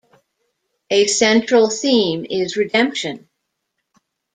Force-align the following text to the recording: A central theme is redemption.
A 0.89 1.05
central 1.05 1.69
theme 1.69 2.25
is 2.27 2.57
redemption. 2.57 3.29